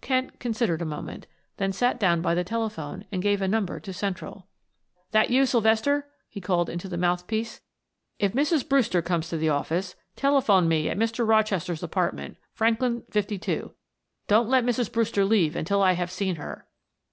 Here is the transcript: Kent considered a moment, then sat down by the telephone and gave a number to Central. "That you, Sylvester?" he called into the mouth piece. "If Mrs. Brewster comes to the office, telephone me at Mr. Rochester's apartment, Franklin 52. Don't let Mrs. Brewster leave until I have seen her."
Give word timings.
Kent 0.00 0.40
considered 0.40 0.82
a 0.82 0.84
moment, 0.84 1.28
then 1.58 1.72
sat 1.72 2.00
down 2.00 2.20
by 2.20 2.34
the 2.34 2.42
telephone 2.42 3.04
and 3.12 3.22
gave 3.22 3.40
a 3.40 3.46
number 3.46 3.78
to 3.78 3.92
Central. 3.92 4.48
"That 5.12 5.30
you, 5.30 5.46
Sylvester?" 5.46 6.08
he 6.28 6.40
called 6.40 6.68
into 6.68 6.88
the 6.88 6.96
mouth 6.96 7.28
piece. 7.28 7.60
"If 8.18 8.32
Mrs. 8.32 8.68
Brewster 8.68 9.00
comes 9.00 9.28
to 9.28 9.36
the 9.36 9.50
office, 9.50 9.94
telephone 10.16 10.66
me 10.66 10.88
at 10.88 10.98
Mr. 10.98 11.24
Rochester's 11.24 11.84
apartment, 11.84 12.36
Franklin 12.52 13.04
52. 13.12 13.74
Don't 14.26 14.48
let 14.48 14.64
Mrs. 14.66 14.90
Brewster 14.90 15.24
leave 15.24 15.54
until 15.54 15.80
I 15.84 15.92
have 15.92 16.10
seen 16.10 16.34
her." 16.34 16.66